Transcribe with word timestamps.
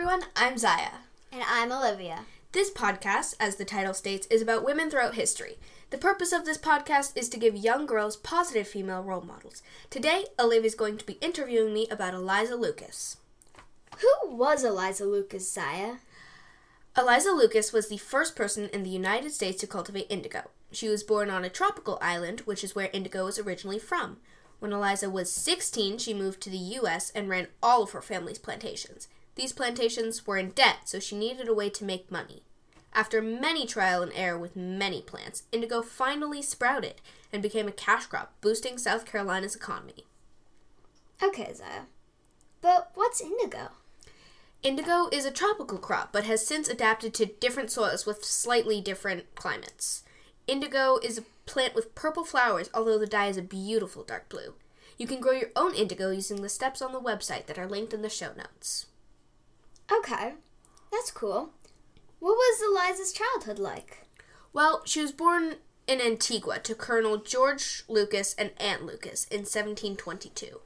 everyone, 0.00 0.22
I'm 0.34 0.56
Zaya. 0.56 0.92
And 1.30 1.42
I'm 1.46 1.70
Olivia. 1.70 2.20
This 2.52 2.70
podcast, 2.70 3.34
as 3.38 3.56
the 3.56 3.66
title 3.66 3.92
states, 3.92 4.26
is 4.28 4.40
about 4.40 4.64
women 4.64 4.88
throughout 4.88 5.14
history. 5.14 5.58
The 5.90 5.98
purpose 5.98 6.32
of 6.32 6.46
this 6.46 6.56
podcast 6.56 7.14
is 7.18 7.28
to 7.28 7.38
give 7.38 7.54
young 7.54 7.84
girls 7.84 8.16
positive 8.16 8.66
female 8.66 9.02
role 9.02 9.20
models. 9.20 9.62
Today, 9.90 10.24
Olivia 10.38 10.68
is 10.68 10.74
going 10.74 10.96
to 10.96 11.04
be 11.04 11.18
interviewing 11.20 11.74
me 11.74 11.86
about 11.90 12.14
Eliza 12.14 12.56
Lucas. 12.56 13.18
Who 13.98 14.34
was 14.34 14.64
Eliza 14.64 15.04
Lucas, 15.04 15.52
Zaya? 15.52 15.96
Eliza 16.96 17.32
Lucas 17.32 17.70
was 17.70 17.90
the 17.90 17.98
first 17.98 18.34
person 18.34 18.70
in 18.72 18.84
the 18.84 18.88
United 18.88 19.32
States 19.32 19.60
to 19.60 19.66
cultivate 19.66 20.06
indigo. 20.08 20.44
She 20.72 20.88
was 20.88 21.02
born 21.02 21.28
on 21.28 21.44
a 21.44 21.50
tropical 21.50 21.98
island, 22.00 22.40
which 22.46 22.64
is 22.64 22.74
where 22.74 22.88
indigo 22.94 23.26
was 23.26 23.38
originally 23.38 23.78
from. 23.78 24.16
When 24.60 24.72
Eliza 24.72 25.10
was 25.10 25.30
16, 25.30 25.98
she 25.98 26.14
moved 26.14 26.40
to 26.40 26.48
the 26.48 26.56
U.S. 26.56 27.10
and 27.10 27.28
ran 27.28 27.48
all 27.62 27.82
of 27.82 27.90
her 27.90 28.00
family's 28.00 28.38
plantations. 28.38 29.06
These 29.36 29.52
plantations 29.52 30.26
were 30.26 30.36
in 30.36 30.50
debt, 30.50 30.80
so 30.84 30.98
she 30.98 31.16
needed 31.16 31.48
a 31.48 31.54
way 31.54 31.70
to 31.70 31.84
make 31.84 32.10
money. 32.10 32.42
After 32.92 33.22
many 33.22 33.66
trial 33.66 34.02
and 34.02 34.12
error 34.14 34.38
with 34.38 34.56
many 34.56 35.00
plants, 35.00 35.44
indigo 35.52 35.80
finally 35.80 36.42
sprouted 36.42 36.94
and 37.32 37.42
became 37.42 37.68
a 37.68 37.72
cash 37.72 38.06
crop, 38.06 38.32
boosting 38.40 38.78
South 38.78 39.06
Carolina's 39.06 39.54
economy. 39.54 40.06
Okay, 41.22 41.52
Zaya. 41.54 41.82
But 42.60 42.90
what's 42.94 43.20
indigo? 43.20 43.68
Indigo 44.62 45.08
is 45.10 45.24
a 45.24 45.30
tropical 45.30 45.78
crop, 45.78 46.12
but 46.12 46.24
has 46.24 46.46
since 46.46 46.68
adapted 46.68 47.14
to 47.14 47.26
different 47.26 47.70
soils 47.70 48.04
with 48.04 48.24
slightly 48.24 48.80
different 48.80 49.34
climates. 49.34 50.02
Indigo 50.46 50.98
is 50.98 51.16
a 51.16 51.24
plant 51.46 51.74
with 51.74 51.94
purple 51.94 52.24
flowers, 52.24 52.68
although 52.74 52.98
the 52.98 53.06
dye 53.06 53.28
is 53.28 53.36
a 53.36 53.42
beautiful 53.42 54.02
dark 54.02 54.28
blue. 54.28 54.54
You 54.98 55.06
can 55.06 55.20
grow 55.20 55.32
your 55.32 55.50
own 55.56 55.74
indigo 55.74 56.10
using 56.10 56.42
the 56.42 56.48
steps 56.48 56.82
on 56.82 56.92
the 56.92 57.00
website 57.00 57.46
that 57.46 57.58
are 57.58 57.66
linked 57.66 57.94
in 57.94 58.02
the 58.02 58.10
show 58.10 58.32
notes. 58.36 58.86
Okay, 59.92 60.34
that's 60.92 61.10
cool. 61.10 61.50
What 62.20 62.34
was 62.34 62.62
Eliza's 62.62 63.12
childhood 63.12 63.58
like? 63.58 64.06
Well, 64.52 64.82
she 64.84 65.00
was 65.00 65.12
born 65.12 65.56
in 65.86 66.00
Antigua 66.00 66.58
to 66.60 66.74
Colonel 66.74 67.16
George 67.16 67.82
Lucas 67.88 68.34
and 68.34 68.52
Ann 68.58 68.86
Lucas 68.86 69.24
in 69.24 69.40
1722. 69.40 70.60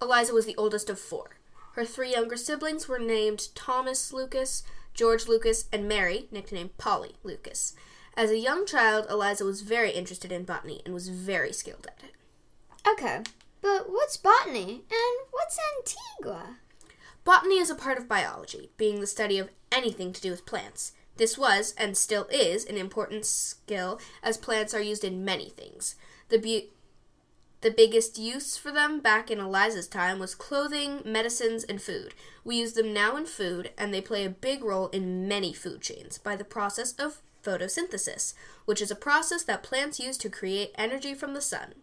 Eliza 0.00 0.32
was 0.32 0.46
the 0.46 0.56
oldest 0.56 0.88
of 0.88 1.00
four. 1.00 1.38
Her 1.74 1.84
three 1.84 2.12
younger 2.12 2.36
siblings 2.36 2.88
were 2.88 2.98
named 2.98 3.48
Thomas 3.54 4.12
Lucas, 4.12 4.62
George 4.94 5.26
Lucas, 5.26 5.64
and 5.72 5.88
Mary, 5.88 6.28
nicknamed 6.30 6.76
Polly 6.78 7.16
Lucas. 7.22 7.74
As 8.16 8.30
a 8.30 8.38
young 8.38 8.66
child, 8.66 9.06
Eliza 9.08 9.44
was 9.44 9.62
very 9.62 9.92
interested 9.92 10.32
in 10.32 10.44
botany 10.44 10.82
and 10.84 10.92
was 10.92 11.08
very 11.08 11.52
skilled 11.52 11.86
at 11.86 12.04
it. 12.04 12.88
Okay, 12.88 13.22
but 13.60 13.90
what's 13.90 14.16
botany 14.16 14.82
and 14.90 15.26
what's 15.30 15.58
Antigua? 15.78 16.56
Botany 17.28 17.58
is 17.58 17.68
a 17.68 17.74
part 17.74 17.98
of 17.98 18.08
biology, 18.08 18.70
being 18.78 19.00
the 19.00 19.06
study 19.06 19.38
of 19.38 19.50
anything 19.70 20.14
to 20.14 20.20
do 20.22 20.30
with 20.30 20.46
plants. 20.46 20.92
This 21.18 21.36
was, 21.36 21.74
and 21.76 21.94
still 21.94 22.26
is, 22.32 22.64
an 22.64 22.78
important 22.78 23.26
skill 23.26 24.00
as 24.22 24.38
plants 24.38 24.72
are 24.72 24.80
used 24.80 25.04
in 25.04 25.26
many 25.26 25.50
things. 25.50 25.94
The, 26.30 26.38
bu- 26.38 26.70
the 27.60 27.70
biggest 27.70 28.16
use 28.16 28.56
for 28.56 28.72
them 28.72 29.00
back 29.00 29.30
in 29.30 29.40
Eliza's 29.40 29.88
time 29.88 30.18
was 30.18 30.34
clothing, 30.34 31.02
medicines, 31.04 31.64
and 31.64 31.82
food. 31.82 32.14
We 32.44 32.56
use 32.56 32.72
them 32.72 32.94
now 32.94 33.14
in 33.18 33.26
food, 33.26 33.72
and 33.76 33.92
they 33.92 34.00
play 34.00 34.24
a 34.24 34.30
big 34.30 34.64
role 34.64 34.88
in 34.88 35.28
many 35.28 35.52
food 35.52 35.82
chains 35.82 36.16
by 36.16 36.34
the 36.34 36.44
process 36.44 36.94
of 36.94 37.20
photosynthesis, 37.44 38.32
which 38.64 38.80
is 38.80 38.90
a 38.90 38.96
process 38.96 39.42
that 39.42 39.62
plants 39.62 40.00
use 40.00 40.16
to 40.16 40.30
create 40.30 40.72
energy 40.78 41.12
from 41.12 41.34
the 41.34 41.42
sun. 41.42 41.74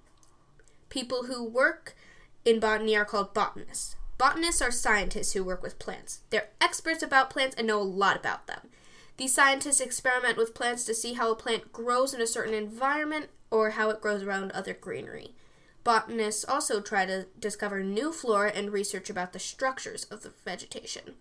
People 0.89 1.25
who 1.25 1.47
work 1.47 1.95
in 2.43 2.59
botany 2.59 2.97
are 2.97 3.05
called 3.05 3.35
botanists. 3.35 3.95
Botanists 4.17 4.61
are 4.61 4.71
scientists 4.71 5.33
who 5.33 5.43
work 5.43 5.61
with 5.61 5.79
plants. 5.79 6.21
They're 6.29 6.49
experts 6.61 7.03
about 7.03 7.29
plants 7.29 7.55
and 7.57 7.67
know 7.67 7.81
a 7.81 7.83
lot 7.83 8.15
about 8.15 8.47
them. 8.47 8.69
These 9.17 9.33
scientists 9.33 9.81
experiment 9.81 10.37
with 10.37 10.55
plants 10.55 10.85
to 10.85 10.93
see 10.93 11.13
how 11.13 11.31
a 11.31 11.35
plant 11.35 11.73
grows 11.73 12.13
in 12.13 12.21
a 12.21 12.27
certain 12.27 12.53
environment 12.53 13.29
or 13.51 13.71
how 13.71 13.89
it 13.89 14.01
grows 14.01 14.23
around 14.23 14.51
other 14.51 14.73
greenery. 14.73 15.35
Botanists 15.83 16.45
also 16.45 16.81
try 16.81 17.05
to 17.05 17.27
discover 17.39 17.83
new 17.83 18.11
flora 18.11 18.51
and 18.51 18.71
research 18.71 19.09
about 19.09 19.33
the 19.33 19.39
structures 19.39 20.05
of 20.05 20.23
the 20.23 20.33
vegetation. 20.43 21.15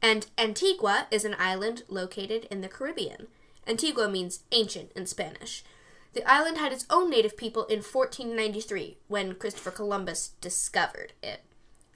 And 0.00 0.26
Antigua 0.38 1.06
is 1.10 1.24
an 1.24 1.36
island 1.38 1.82
located 1.88 2.46
in 2.50 2.60
the 2.60 2.68
Caribbean. 2.68 3.26
Antigua 3.66 4.08
means 4.08 4.44
ancient 4.52 4.92
in 4.92 5.06
Spanish. 5.06 5.64
The 6.12 6.28
island 6.30 6.58
had 6.58 6.72
its 6.72 6.86
own 6.90 7.10
native 7.10 7.36
people 7.36 7.64
in 7.64 7.78
1493 7.78 8.98
when 9.08 9.34
Christopher 9.34 9.70
Columbus 9.70 10.32
discovered 10.40 11.14
it. 11.22 11.42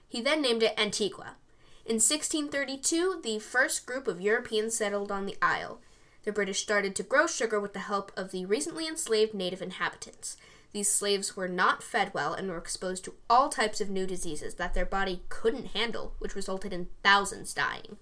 He 0.08 0.20
then 0.22 0.40
named 0.42 0.62
it 0.62 0.74
Antigua. 0.78 1.36
In 1.84 1.96
1632, 1.96 3.20
the 3.22 3.38
first 3.38 3.86
group 3.86 4.08
of 4.08 4.20
Europeans 4.20 4.76
settled 4.76 5.12
on 5.12 5.26
the 5.26 5.36
isle. 5.40 5.80
The 6.24 6.32
British 6.32 6.60
started 6.60 6.94
to 6.96 7.02
grow 7.02 7.26
sugar 7.26 7.60
with 7.60 7.72
the 7.72 7.80
help 7.80 8.12
of 8.16 8.30
the 8.30 8.44
recently 8.44 8.86
enslaved 8.86 9.34
native 9.34 9.62
inhabitants. 9.62 10.36
These 10.72 10.92
slaves 10.92 11.36
were 11.36 11.48
not 11.48 11.82
fed 11.82 12.12
well 12.12 12.34
and 12.34 12.48
were 12.48 12.58
exposed 12.58 13.04
to 13.04 13.14
all 13.30 13.48
types 13.48 13.80
of 13.80 13.88
new 13.88 14.06
diseases 14.06 14.54
that 14.54 14.74
their 14.74 14.84
body 14.84 15.22
couldn't 15.28 15.68
handle, 15.68 16.14
which 16.18 16.34
resulted 16.34 16.72
in 16.72 16.88
thousands 17.02 17.54
dying. 17.54 17.96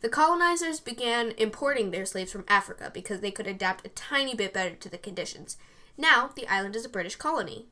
The 0.00 0.08
colonizers 0.08 0.80
began 0.80 1.32
importing 1.32 1.90
their 1.90 2.06
slaves 2.06 2.32
from 2.32 2.44
Africa 2.48 2.90
because 2.92 3.20
they 3.20 3.30
could 3.30 3.46
adapt 3.46 3.86
a 3.86 3.90
tiny 3.90 4.34
bit 4.34 4.52
better 4.52 4.74
to 4.74 4.88
the 4.88 4.98
conditions. 4.98 5.56
Now, 5.98 6.30
the 6.34 6.46
island 6.48 6.76
is 6.76 6.84
a 6.84 6.90
British 6.90 7.16
colony. 7.16 7.66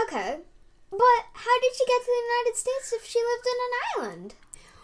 Okay, 0.00 0.40
but 0.90 1.22
how 1.32 1.60
did 1.60 1.74
she 1.76 1.86
get 1.86 2.00
to 2.00 2.06
the 2.06 2.26
United 2.32 2.58
States 2.58 2.92
if 2.92 3.06
she 3.06 3.20
lived 3.20 3.46
in 3.46 3.58
an 3.64 4.10
island? 4.10 4.34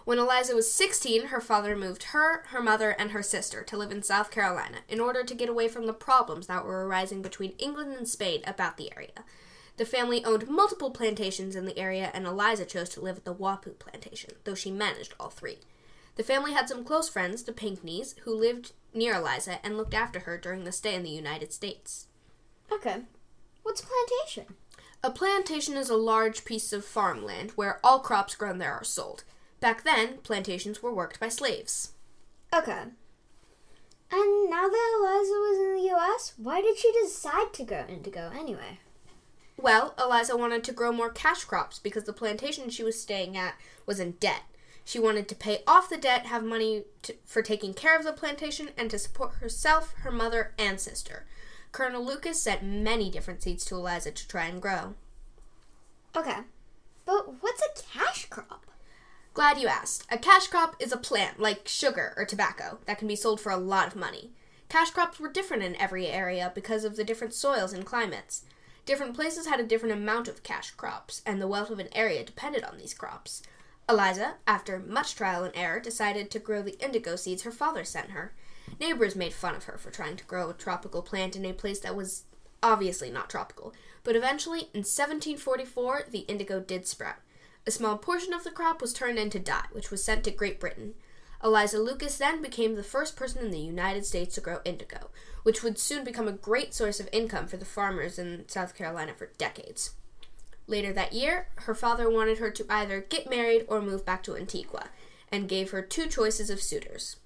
When 0.05 0.21
Eliza 0.21 0.55
was 0.55 0.72
16, 0.72 1.27
her 1.27 1.41
father 1.41 1.77
moved 1.77 2.05
her, 2.05 2.44
her 2.50 2.62
mother, 2.62 2.91
and 2.91 3.11
her 3.11 3.25
sister 3.25 3.65
to 3.65 3.77
live 3.77 3.91
in 3.91 4.05
South 4.05 4.31
Carolina 4.31 4.78
in 4.89 5.00
order 5.00 5.25
to 5.25 5.34
get 5.34 5.49
away 5.49 5.67
from 5.67 5.87
the 5.87 5.93
problems 5.93 6.47
that 6.47 6.65
were 6.65 6.87
arising 6.87 7.22
between 7.22 7.55
England 7.59 7.93
and 7.93 8.06
Spain 8.06 8.43
about 8.47 8.77
the 8.77 8.93
area. 8.94 9.25
The 9.78 9.84
family 9.84 10.25
owned 10.25 10.49
multiple 10.49 10.93
plantations 10.93 11.56
in 11.56 11.65
the 11.65 11.77
area, 11.77 12.12
and 12.15 12.25
Eliza 12.25 12.65
chose 12.65 12.88
to 12.91 13.00
live 13.00 13.19
at 13.19 13.25
the 13.25 13.34
Wappoo 13.34 13.78
plantation, 13.78 14.31
though 14.44 14.55
she 14.55 14.71
managed 14.71 15.15
all 15.19 15.28
three. 15.28 15.59
The 16.15 16.23
family 16.23 16.53
had 16.53 16.69
some 16.69 16.84
close 16.84 17.09
friends, 17.09 17.43
the 17.43 17.53
Pinckneys, 17.53 18.15
who 18.21 18.34
lived 18.34 18.73
near 18.94 19.17
Eliza 19.17 19.59
and 19.65 19.77
looked 19.77 19.93
after 19.93 20.21
her 20.21 20.38
during 20.38 20.65
the 20.65 20.73
stay 20.73 20.94
in 20.94 21.03
the 21.03 21.11
United 21.11 21.53
States. 21.53 22.06
Okay. 22.73 23.03
What's 23.62 23.83
a 23.83 23.87
plantation? 23.87 24.55
A 25.02 25.10
plantation 25.10 25.76
is 25.76 25.88
a 25.88 25.96
large 25.96 26.44
piece 26.44 26.72
of 26.72 26.84
farmland 26.84 27.52
where 27.52 27.80
all 27.84 28.00
crops 28.00 28.34
grown 28.34 28.58
there 28.58 28.72
are 28.72 28.84
sold. 28.84 29.24
Back 29.60 29.84
then, 29.84 30.18
plantations 30.18 30.82
were 30.82 30.94
worked 30.94 31.20
by 31.20 31.28
slaves. 31.28 31.92
Okay. 32.54 32.82
And 34.10 34.50
now 34.50 34.68
that 34.68 34.98
Eliza 35.00 35.32
was 35.32 35.58
in 35.58 35.74
the 35.76 35.94
US, 35.94 36.34
why 36.36 36.60
did 36.60 36.78
she 36.78 36.92
decide 36.92 37.52
to 37.54 37.64
grow 37.64 37.84
indigo 37.88 38.30
anyway? 38.36 38.80
Well, 39.56 39.94
Eliza 39.98 40.36
wanted 40.36 40.64
to 40.64 40.72
grow 40.72 40.92
more 40.92 41.10
cash 41.10 41.44
crops 41.44 41.78
because 41.78 42.04
the 42.04 42.12
plantation 42.12 42.68
she 42.68 42.84
was 42.84 43.00
staying 43.00 43.36
at 43.36 43.54
was 43.86 43.98
in 43.98 44.12
debt. 44.12 44.42
She 44.84 44.98
wanted 45.00 45.28
to 45.28 45.34
pay 45.34 45.62
off 45.66 45.88
the 45.88 45.96
debt, 45.96 46.26
have 46.26 46.44
money 46.44 46.84
to, 47.02 47.16
for 47.24 47.42
taking 47.42 47.74
care 47.74 47.98
of 47.98 48.04
the 48.04 48.12
plantation, 48.12 48.70
and 48.76 48.88
to 48.90 48.98
support 48.98 49.36
herself, 49.36 49.92
her 49.98 50.12
mother, 50.12 50.52
and 50.58 50.78
sister. 50.78 51.26
Colonel 51.76 52.03
Lucas 52.03 52.41
sent 52.41 52.62
many 52.62 53.10
different 53.10 53.42
seeds 53.42 53.62
to 53.66 53.75
Eliza 53.75 54.10
to 54.10 54.28
try 54.28 54.47
and 54.47 54.62
grow. 54.62 54.94
Okay. 56.16 56.38
But 57.04 57.42
what's 57.42 57.60
a 57.60 57.82
cash 57.92 58.25
crop? 58.31 58.64
Glad 59.34 59.59
you 59.59 59.69
asked. 59.69 60.06
A 60.10 60.16
cash 60.16 60.47
crop 60.47 60.75
is 60.81 60.91
a 60.91 60.97
plant, 60.97 61.38
like 61.38 61.69
sugar 61.69 62.14
or 62.16 62.25
tobacco, 62.25 62.78
that 62.87 62.97
can 62.97 63.06
be 63.06 63.14
sold 63.14 63.42
for 63.42 63.53
a 63.53 63.59
lot 63.59 63.88
of 63.88 63.94
money. 63.94 64.31
Cash 64.70 64.92
crops 64.92 65.20
were 65.20 65.31
different 65.31 65.64
in 65.64 65.76
every 65.76 66.06
area 66.06 66.50
because 66.54 66.82
of 66.82 66.97
the 66.97 67.04
different 67.04 67.34
soils 67.34 67.75
and 67.75 67.84
climates. 67.84 68.47
Different 68.87 69.14
places 69.14 69.47
had 69.47 69.60
a 69.60 69.66
different 69.66 69.94
amount 69.94 70.28
of 70.28 70.43
cash 70.43 70.70
crops, 70.70 71.20
and 71.26 71.43
the 71.43 71.47
wealth 71.47 71.69
of 71.69 71.78
an 71.78 71.94
area 71.94 72.25
depended 72.25 72.64
on 72.64 72.78
these 72.78 72.94
crops. 72.94 73.43
Eliza, 73.87 74.37
after 74.47 74.78
much 74.78 75.14
trial 75.14 75.44
and 75.44 75.54
error, 75.54 75.78
decided 75.78 76.31
to 76.31 76.38
grow 76.38 76.62
the 76.62 76.82
indigo 76.82 77.17
seeds 77.17 77.43
her 77.43 77.52
father 77.52 77.84
sent 77.84 78.12
her. 78.12 78.32
Neighbors 78.78 79.17
made 79.17 79.32
fun 79.32 79.55
of 79.55 79.64
her 79.64 79.78
for 79.78 79.90
trying 79.90 80.17
to 80.17 80.25
grow 80.25 80.50
a 80.50 80.55
tropical 80.55 81.02
plant 81.02 81.37
in 81.37 81.44
a 81.44 81.52
place 81.52 81.81
that 81.81 81.96
was 81.96 82.25
obviously 82.62 83.11
not 83.11 83.31
tropical, 83.31 83.73
but 84.05 84.17
eventually, 84.17 84.69
in 84.75 84.84
1744, 84.84 86.05
the 86.11 86.20
indigo 86.20 86.61
did 86.61 86.87
sprout. 86.87 87.17
A 87.67 87.70
small 87.70 87.96
portion 87.99 88.32
of 88.32 88.44
the 88.44 88.50
crop 88.50 88.81
was 88.81 88.93
turned 88.93 89.19
into 89.19 89.38
dye, 89.38 89.67
which 89.73 89.90
was 89.90 90.05
sent 90.05 90.25
to 90.25 90.31
Great 90.31 90.61
Britain. 90.61 90.94
Eliza 91.43 91.78
Lucas 91.78 92.19
then 92.19 92.40
became 92.40 92.75
the 92.75 92.82
first 92.82 93.17
person 93.17 93.44
in 93.44 93.50
the 93.50 93.58
United 93.58 94.06
States 94.06 94.34
to 94.34 94.40
grow 94.40 94.61
indigo, 94.64 95.11
which 95.43 95.62
would 95.62 95.78
soon 95.78 96.05
become 96.05 96.28
a 96.28 96.32
great 96.32 96.75
source 96.75 97.00
of 97.00 97.08
income 97.12 97.46
for 97.46 97.56
the 97.56 97.64
farmers 97.64 98.19
in 98.19 98.49
South 98.49 98.75
Carolina 98.75 99.14
for 99.14 99.31
decades. 99.38 99.94
Later 100.67 100.93
that 100.93 101.12
year, 101.12 101.49
her 101.56 101.75
father 101.75 102.11
wanted 102.11 102.38
her 102.38 102.50
to 102.50 102.67
either 102.69 103.00
get 103.00 103.31
married 103.31 103.64
or 103.69 103.81
move 103.81 104.05
back 104.05 104.23
to 104.25 104.37
Antigua, 104.37 104.88
and 105.31 105.49
gave 105.49 105.70
her 105.70 105.82
two 105.82 106.06
choices 106.06 106.50
of 106.50 106.62
suitors. 106.62 107.17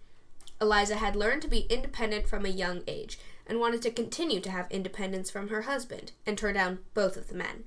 Eliza 0.60 0.96
had 0.96 1.16
learned 1.16 1.42
to 1.42 1.48
be 1.48 1.66
independent 1.70 2.28
from 2.28 2.44
a 2.44 2.50
young 2.50 2.82
age 2.86 3.18
and 3.46 3.58
wanted 3.58 3.82
to 3.82 3.90
continue 3.90 4.40
to 4.40 4.50
have 4.50 4.70
independence 4.70 5.30
from 5.30 5.48
her 5.48 5.62
husband, 5.62 6.12
and 6.26 6.36
turn 6.36 6.54
down 6.54 6.80
both 6.94 7.16
of 7.16 7.28
the 7.28 7.34
men. 7.34 7.64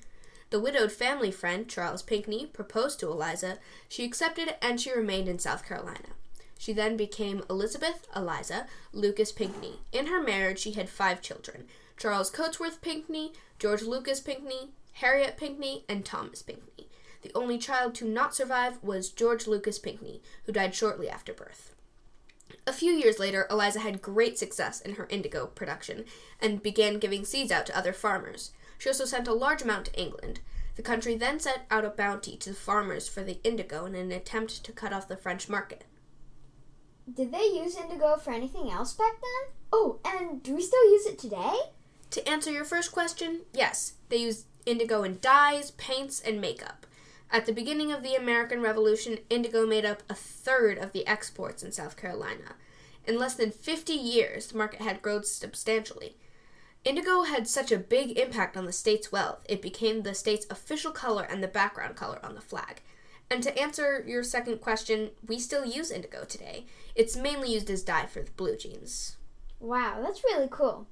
the 0.51 0.59
widowed 0.59 0.91
family 0.91 1.31
friend, 1.31 1.67
Charles 1.67 2.03
Pinckney, 2.03 2.45
proposed 2.45 2.99
to 2.99 3.09
Eliza. 3.09 3.57
She 3.89 4.05
accepted 4.05 4.53
and 4.61 4.79
she 4.79 4.91
remained 4.93 5.27
in 5.27 5.39
South 5.39 5.65
Carolina. 5.65 6.09
She 6.59 6.73
then 6.73 6.95
became 6.95 7.43
Elizabeth 7.49 8.07
Eliza 8.15 8.67
Lucas 8.91 9.31
Pinckney. 9.31 9.79
In 9.91 10.05
her 10.05 10.21
marriage, 10.21 10.59
she 10.59 10.73
had 10.73 10.89
five 10.89 11.21
children 11.21 11.65
Charles 11.97 12.29
Cotesworth 12.31 12.81
Pinckney, 12.81 13.33
George 13.57 13.81
Lucas 13.81 14.19
Pinckney, 14.19 14.69
Harriet 14.93 15.37
Pinckney, 15.37 15.85
and 15.89 16.05
Thomas 16.05 16.43
Pinckney. 16.43 16.87
The 17.23 17.31
only 17.33 17.57
child 17.57 17.95
to 17.95 18.05
not 18.05 18.35
survive 18.35 18.77
was 18.83 19.09
George 19.09 19.47
Lucas 19.47 19.79
Pinckney, 19.79 20.21
who 20.45 20.51
died 20.51 20.75
shortly 20.75 21.09
after 21.09 21.33
birth. 21.33 21.73
A 22.65 22.73
few 22.73 22.91
years 22.91 23.19
later, 23.19 23.47
Eliza 23.49 23.79
had 23.79 24.01
great 24.01 24.37
success 24.37 24.81
in 24.81 24.95
her 24.95 25.07
indigo 25.09 25.47
production 25.47 26.05
and 26.39 26.63
began 26.63 26.99
giving 26.99 27.25
seeds 27.25 27.51
out 27.51 27.65
to 27.67 27.77
other 27.77 27.93
farmers. 27.93 28.51
She 28.77 28.89
also 28.89 29.05
sent 29.05 29.27
a 29.27 29.33
large 29.33 29.61
amount 29.61 29.85
to 29.85 29.99
England. 29.99 30.39
The 30.75 30.81
country 30.81 31.15
then 31.15 31.39
set 31.39 31.65
out 31.69 31.85
a 31.85 31.89
bounty 31.89 32.35
to 32.37 32.49
the 32.49 32.55
farmers 32.55 33.07
for 33.07 33.23
the 33.23 33.39
indigo 33.43 33.85
in 33.85 33.95
an 33.95 34.11
attempt 34.11 34.63
to 34.63 34.71
cut 34.71 34.91
off 34.91 35.07
the 35.07 35.17
French 35.17 35.47
market. 35.47 35.85
Did 37.11 37.31
they 37.31 37.43
use 37.43 37.77
indigo 37.77 38.17
for 38.17 38.31
anything 38.31 38.71
else 38.71 38.93
back 38.93 39.13
then? 39.13 39.53
Oh, 39.71 39.99
and 40.05 40.41
do 40.41 40.55
we 40.55 40.61
still 40.61 40.89
use 40.89 41.05
it 41.05 41.19
today? 41.19 41.53
To 42.11 42.29
answer 42.29 42.51
your 42.51 42.65
first 42.65 42.91
question, 42.91 43.41
yes, 43.53 43.93
they 44.09 44.17
use 44.17 44.45
indigo 44.65 45.03
in 45.03 45.19
dyes, 45.21 45.71
paints, 45.71 46.21
and 46.21 46.39
makeup. 46.39 46.85
At 47.33 47.47
the 47.47 47.51
beginning 47.51 47.91
of 47.91 48.03
the 48.03 48.13
American 48.13 48.61
Revolution, 48.61 49.17
indigo 49.27 49.65
made 49.65 49.85
up 49.85 50.03
a 50.07 50.13
third 50.13 50.77
of 50.77 50.91
the 50.91 51.07
exports 51.07 51.63
in 51.63 51.71
South 51.71 51.97
Carolina. 51.97 52.53
In 53.07 53.17
less 53.17 53.33
than 53.33 53.49
50 53.49 53.91
years, 53.91 54.45
the 54.45 54.57
market 54.57 54.81
had 54.81 55.01
grown 55.01 55.23
substantially. 55.23 56.15
Indigo 56.85 57.23
had 57.23 57.47
such 57.47 57.71
a 57.71 57.79
big 57.79 58.19
impact 58.19 58.55
on 58.55 58.65
the 58.65 58.71
state's 58.71 59.11
wealth, 59.11 59.43
it 59.49 59.63
became 59.63 60.03
the 60.03 60.13
state's 60.13 60.45
official 60.51 60.91
color 60.91 61.23
and 61.23 61.41
the 61.41 61.47
background 61.47 61.95
color 61.95 62.19
on 62.23 62.35
the 62.35 62.41
flag. 62.41 62.83
And 63.31 63.41
to 63.41 63.59
answer 63.59 64.03
your 64.05 64.21
second 64.21 64.61
question, 64.61 65.09
we 65.27 65.39
still 65.39 65.65
use 65.65 65.89
indigo 65.89 66.25
today. 66.25 66.67
It's 66.93 67.17
mainly 67.17 67.51
used 67.51 67.71
as 67.71 67.81
dye 67.81 68.05
for 68.05 68.21
the 68.21 68.29
blue 68.29 68.57
jeans. 68.57 69.17
Wow, 69.59 70.01
that's 70.03 70.23
really 70.23 70.49
cool. 70.51 70.85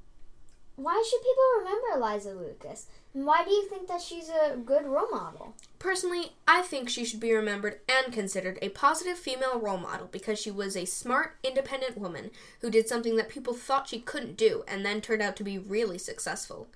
Why 0.75 1.03
should 1.07 1.21
people 1.21 1.43
remember 1.59 1.87
Eliza 1.95 2.33
Lucas? 2.33 2.87
And 3.13 3.27
why 3.27 3.43
do 3.43 3.51
you 3.51 3.67
think 3.69 3.87
that 3.87 4.01
she's 4.01 4.29
a 4.29 4.55
good 4.57 4.87
role 4.87 5.11
model? 5.11 5.53
Personally, 5.81 6.33
I 6.47 6.61
think 6.61 6.89
she 6.89 7.03
should 7.03 7.19
be 7.19 7.33
remembered 7.33 7.79
and 7.89 8.13
considered 8.13 8.59
a 8.61 8.69
positive 8.69 9.17
female 9.17 9.59
role 9.59 9.79
model 9.79 10.07
because 10.11 10.39
she 10.39 10.51
was 10.51 10.77
a 10.77 10.85
smart, 10.85 11.37
independent 11.43 11.97
woman 11.97 12.29
who 12.59 12.69
did 12.69 12.87
something 12.87 13.15
that 13.15 13.29
people 13.29 13.55
thought 13.55 13.89
she 13.89 13.99
couldn't 13.99 14.37
do 14.37 14.63
and 14.67 14.85
then 14.85 15.01
turned 15.01 15.23
out 15.23 15.35
to 15.37 15.43
be 15.43 15.57
really 15.57 15.97
successful. 15.97 16.67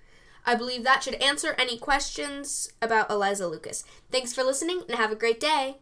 I 0.43 0.55
believe 0.55 0.83
that 0.83 1.03
should 1.03 1.21
answer 1.21 1.53
any 1.59 1.77
questions 1.77 2.73
about 2.81 3.11
Eliza 3.11 3.47
Lucas. 3.47 3.83
Thanks 4.09 4.33
for 4.33 4.43
listening 4.43 4.81
and 4.89 4.97
have 4.97 5.11
a 5.11 5.15
great 5.15 5.39
day. 5.39 5.77